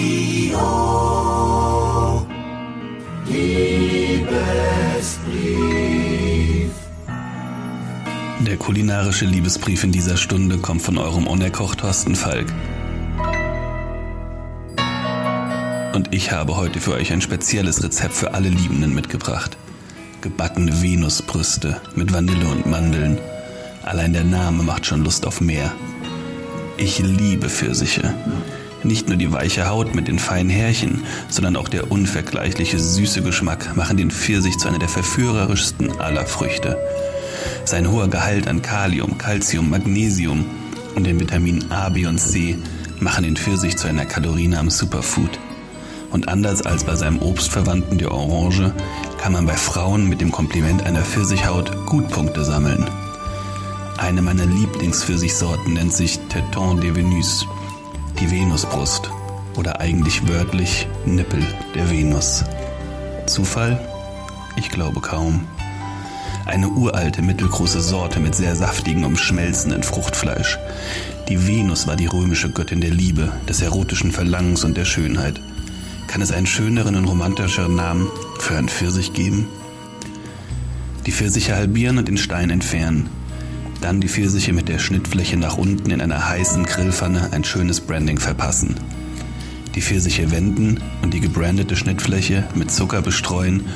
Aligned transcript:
Radio 0.00 0.56
Liebesbrief. 3.26 4.30
Der 8.40 8.56
kulinarische 8.56 9.26
Liebesbrief 9.26 9.84
in 9.84 9.92
dieser 9.92 10.16
Stunde 10.16 10.56
kommt 10.58 10.80
von 10.82 10.96
eurem 10.96 11.26
Unerkocht 11.26 11.80
Thorsten 11.80 12.16
Falk. 12.16 12.46
Und 15.92 16.14
ich 16.14 16.32
habe 16.32 16.56
heute 16.56 16.80
für 16.80 16.94
euch 16.94 17.12
ein 17.12 17.20
spezielles 17.20 17.82
Rezept 17.82 18.14
für 18.14 18.32
alle 18.32 18.48
Liebenden 18.48 18.94
mitgebracht. 18.94 19.58
Gebackene 20.22 20.80
Venusbrüste 20.82 21.78
mit 21.94 22.12
Vanille 22.12 22.48
und 22.48 22.64
Mandeln. 22.66 23.18
Allein 23.82 24.14
der 24.14 24.24
Name 24.24 24.62
macht 24.62 24.86
schon 24.86 25.04
Lust 25.04 25.26
auf 25.26 25.42
mehr. 25.42 25.72
Ich 26.78 26.98
liebe 27.00 27.50
Pfirsiche. 27.50 28.14
Nicht 28.82 29.08
nur 29.08 29.18
die 29.18 29.32
weiche 29.32 29.68
Haut 29.68 29.94
mit 29.94 30.08
den 30.08 30.18
feinen 30.18 30.48
Härchen, 30.48 31.04
sondern 31.28 31.56
auch 31.56 31.68
der 31.68 31.92
unvergleichliche 31.92 32.78
süße 32.78 33.22
Geschmack 33.22 33.76
machen 33.76 33.98
den 33.98 34.10
Pfirsich 34.10 34.56
zu 34.56 34.68
einer 34.68 34.78
der 34.78 34.88
verführerischsten 34.88 36.00
aller 36.00 36.24
Früchte. 36.24 36.78
Sein 37.64 37.90
hoher 37.90 38.08
Gehalt 38.08 38.48
an 38.48 38.62
Kalium, 38.62 39.18
Calcium, 39.18 39.68
Magnesium 39.68 40.46
und 40.94 41.06
den 41.06 41.20
Vitaminen 41.20 41.70
A, 41.70 41.90
B 41.90 42.06
und 42.06 42.18
C 42.18 42.56
machen 43.00 43.24
den 43.24 43.36
Pfirsich 43.36 43.76
zu 43.76 43.86
einer 43.86 44.06
kalorienarmen 44.06 44.70
Superfood. 44.70 45.38
Und 46.10 46.28
anders 46.28 46.62
als 46.62 46.84
bei 46.84 46.96
seinem 46.96 47.20
Obstverwandten 47.20 47.98
der 47.98 48.12
Orange 48.12 48.72
kann 49.18 49.32
man 49.32 49.46
bei 49.46 49.56
Frauen 49.56 50.08
mit 50.08 50.20
dem 50.20 50.32
Kompliment 50.32 50.84
einer 50.84 51.02
Pfirsichhaut 51.02 51.86
Gutpunkte 51.86 52.44
sammeln. 52.44 52.84
Eine 53.98 54.22
meiner 54.22 54.46
Lieblingspfirsichsorten 54.46 55.74
nennt 55.74 55.92
sich 55.92 56.18
Teton 56.30 56.80
de 56.80 56.96
Venus 56.96 57.46
die 58.20 58.30
Venusbrust 58.30 59.10
oder 59.56 59.80
eigentlich 59.80 60.28
wörtlich 60.28 60.86
Nippel 61.06 61.42
der 61.74 61.90
Venus. 61.90 62.44
Zufall? 63.26 63.80
Ich 64.56 64.68
glaube 64.68 65.00
kaum. 65.00 65.46
Eine 66.44 66.68
uralte, 66.68 67.22
mittelgroße 67.22 67.80
Sorte 67.80 68.20
mit 68.20 68.34
sehr 68.34 68.56
saftigem, 68.56 69.04
umschmelzenden 69.04 69.82
Fruchtfleisch. 69.82 70.58
Die 71.28 71.46
Venus 71.46 71.86
war 71.86 71.96
die 71.96 72.06
römische 72.06 72.50
Göttin 72.50 72.80
der 72.80 72.90
Liebe, 72.90 73.32
des 73.48 73.62
erotischen 73.62 74.12
Verlangens 74.12 74.64
und 74.64 74.76
der 74.76 74.84
Schönheit. 74.84 75.40
Kann 76.06 76.20
es 76.20 76.32
einen 76.32 76.46
schöneren 76.46 76.96
und 76.96 77.06
romantischeren 77.06 77.74
Namen 77.74 78.08
für 78.38 78.56
einen 78.56 78.68
Pfirsich 78.68 79.12
geben? 79.12 79.46
Die 81.06 81.12
Pfirsiche 81.12 81.54
halbieren 81.54 81.98
und 81.98 82.08
den 82.08 82.18
Stein 82.18 82.50
entfernen. 82.50 83.08
Dann 83.80 84.00
die 84.00 84.08
Pfirsiche 84.08 84.52
mit 84.52 84.68
der 84.68 84.78
Schnittfläche 84.78 85.38
nach 85.38 85.56
unten 85.56 85.90
in 85.90 86.02
einer 86.02 86.28
heißen 86.28 86.64
Grillpfanne 86.64 87.32
ein 87.32 87.44
schönes 87.44 87.80
Branding 87.80 88.18
verpassen. 88.18 88.74
Die 89.74 89.80
Pfirsiche 89.80 90.30
wenden 90.30 90.80
und 91.02 91.14
die 91.14 91.20
gebrandete 91.20 91.76
Schnittfläche 91.76 92.44
mit 92.54 92.70
Zucker 92.70 93.00
bestreuen 93.00 93.66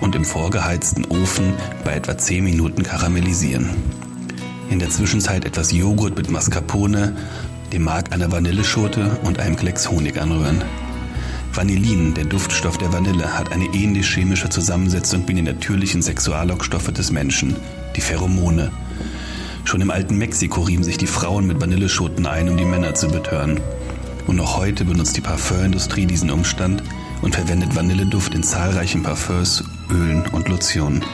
und 0.00 0.14
im 0.14 0.24
vorgeheizten 0.24 1.06
Ofen 1.06 1.54
bei 1.84 1.94
etwa 1.94 2.18
10 2.18 2.44
Minuten 2.44 2.82
karamellisieren. 2.82 3.70
In 4.68 4.80
der 4.80 4.90
Zwischenzeit 4.90 5.46
etwas 5.46 5.72
Joghurt 5.72 6.16
mit 6.16 6.30
Mascarpone, 6.30 7.16
dem 7.72 7.84
Mark 7.84 8.12
einer 8.12 8.30
Vanilleschote 8.30 9.18
und 9.22 9.38
einem 9.38 9.56
Klecks 9.56 9.88
Honig 9.90 10.20
anrühren. 10.20 10.62
Vanillin, 11.54 12.12
der 12.14 12.24
Duftstoff 12.24 12.76
der 12.76 12.92
Vanille, 12.92 13.38
hat 13.38 13.52
eine 13.52 13.64
ähnlich 13.66 14.06
chemische 14.06 14.50
Zusammensetzung 14.50 15.26
wie 15.26 15.34
die 15.34 15.42
natürlichen 15.42 16.02
Sexuallockstoffe 16.02 16.92
des 16.92 17.10
Menschen, 17.10 17.56
die 17.96 18.00
Pheromone. 18.00 18.70
Schon 19.68 19.82
im 19.82 19.90
alten 19.90 20.16
Mexiko 20.16 20.62
rieben 20.62 20.82
sich 20.82 20.96
die 20.96 21.06
Frauen 21.06 21.46
mit 21.46 21.60
Vanilleschoten 21.60 22.26
ein, 22.26 22.48
um 22.48 22.56
die 22.56 22.64
Männer 22.64 22.94
zu 22.94 23.06
betören. 23.08 23.60
Und 24.26 24.36
noch 24.36 24.56
heute 24.56 24.86
benutzt 24.86 25.14
die 25.18 25.20
Parfümindustrie 25.20 26.06
diesen 26.06 26.30
Umstand 26.30 26.82
und 27.20 27.34
verwendet 27.34 27.76
Vanilleduft 27.76 28.34
in 28.34 28.42
zahlreichen 28.42 29.02
Parfums, 29.02 29.64
Ölen 29.90 30.24
und 30.28 30.48
Lotionen. 30.48 31.04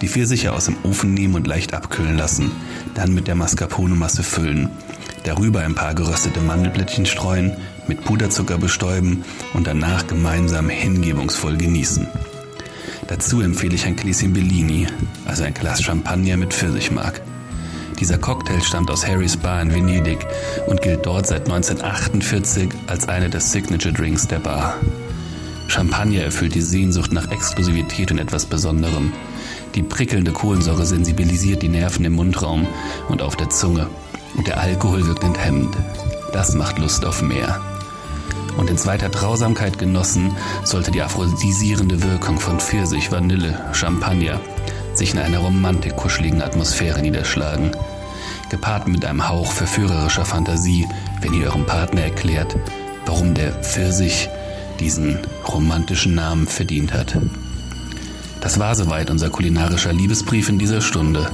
Die 0.00 0.08
Pfirsiche 0.08 0.52
aus 0.52 0.64
dem 0.64 0.74
Ofen 0.82 1.14
nehmen 1.14 1.36
und 1.36 1.46
leicht 1.46 1.72
abkühlen 1.72 2.16
lassen, 2.16 2.50
dann 2.96 3.14
mit 3.14 3.28
der 3.28 3.36
Mascarpone-Masse 3.36 4.24
füllen, 4.24 4.68
darüber 5.22 5.60
ein 5.60 5.76
paar 5.76 5.94
geröstete 5.94 6.40
Mandelblättchen 6.40 7.06
streuen, 7.06 7.56
mit 7.86 8.02
Puderzucker 8.02 8.58
bestäuben 8.58 9.22
und 9.54 9.68
danach 9.68 10.04
gemeinsam 10.08 10.68
hingebungsvoll 10.68 11.56
genießen. 11.56 12.08
Dazu 13.10 13.40
empfehle 13.40 13.74
ich 13.74 13.86
ein 13.86 13.96
Gläschen 13.96 14.32
Bellini, 14.32 14.86
also 15.26 15.42
ein 15.42 15.52
Glas 15.52 15.82
Champagner 15.82 16.36
mit 16.36 16.54
Pfirsichmark. 16.54 17.20
Dieser 17.98 18.18
Cocktail 18.18 18.62
stammt 18.62 18.88
aus 18.88 19.04
Harry's 19.04 19.36
Bar 19.36 19.60
in 19.62 19.74
Venedig 19.74 20.24
und 20.68 20.80
gilt 20.80 21.04
dort 21.04 21.26
seit 21.26 21.50
1948 21.50 22.68
als 22.86 23.08
einer 23.08 23.28
der 23.28 23.40
Signature 23.40 23.92
Drinks 23.92 24.28
der 24.28 24.38
Bar. 24.38 24.76
Champagner 25.66 26.22
erfüllt 26.22 26.54
die 26.54 26.62
Sehnsucht 26.62 27.10
nach 27.10 27.32
Exklusivität 27.32 28.12
und 28.12 28.18
etwas 28.18 28.46
Besonderem. 28.46 29.12
Die 29.74 29.82
prickelnde 29.82 30.30
Kohlensäure 30.30 30.86
sensibilisiert 30.86 31.62
die 31.62 31.68
Nerven 31.68 32.04
im 32.04 32.12
Mundraum 32.12 32.68
und 33.08 33.22
auf 33.22 33.34
der 33.34 33.50
Zunge. 33.50 33.88
Und 34.36 34.46
der 34.46 34.60
Alkohol 34.60 35.04
wirkt 35.08 35.24
enthemmend. 35.24 35.76
Das 36.32 36.54
macht 36.54 36.78
Lust 36.78 37.04
auf 37.04 37.22
mehr 37.22 37.60
und 38.56 38.70
in 38.70 38.78
zweiter 38.78 39.10
Trausamkeit 39.10 39.78
genossen, 39.78 40.36
sollte 40.64 40.90
die 40.90 41.02
aphrodisierende 41.02 42.02
Wirkung 42.02 42.38
von 42.40 42.60
Pfirsich, 42.60 43.10
Vanille, 43.10 43.58
Champagner 43.72 44.40
sich 44.94 45.14
in 45.14 45.20
einer 45.20 45.38
romantik-kuscheligen 45.38 46.42
Atmosphäre 46.42 47.00
niederschlagen. 47.00 47.70
Gepaart 48.50 48.88
mit 48.88 49.04
einem 49.04 49.28
Hauch 49.28 49.52
verführerischer 49.52 50.24
Fantasie, 50.24 50.86
wenn 51.20 51.32
ihr 51.32 51.46
eurem 51.46 51.66
Partner 51.66 52.02
erklärt, 52.02 52.56
warum 53.06 53.34
der 53.34 53.52
Pfirsich 53.52 54.28
diesen 54.78 55.18
romantischen 55.46 56.14
Namen 56.14 56.46
verdient 56.46 56.92
hat. 56.92 57.16
Das 58.40 58.58
war 58.58 58.74
soweit 58.74 59.10
unser 59.10 59.30
kulinarischer 59.30 59.92
Liebesbrief 59.92 60.48
in 60.48 60.58
dieser 60.58 60.80
Stunde. 60.80 61.30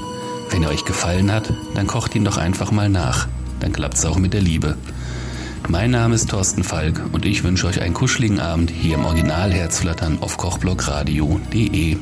Wenn 0.51 0.63
er 0.63 0.71
euch 0.71 0.85
gefallen 0.85 1.33
hat, 1.33 1.53
dann 1.75 1.87
kocht 1.87 2.15
ihn 2.15 2.25
doch 2.25 2.37
einfach 2.37 2.71
mal 2.71 2.89
nach. 2.89 3.29
Dann 3.61 3.73
klappt's 3.73 4.05
auch 4.05 4.19
mit 4.19 4.33
der 4.33 4.43
Liebe. 4.43 4.77
Mein 5.69 5.91
Name 5.91 6.15
ist 6.15 6.31
Thorsten 6.31 6.63
Falk 6.63 7.03
und 7.13 7.27
ich 7.27 7.43
wünsche 7.43 7.67
euch 7.67 7.81
einen 7.81 7.95
kuscheligen 7.95 8.39
Abend 8.39 8.71
hier 8.71 8.95
im 8.95 9.05
Original 9.05 9.53
Herzflattern 9.53 10.19
auf 10.21 10.37
kochblockradio.de. 10.37 11.97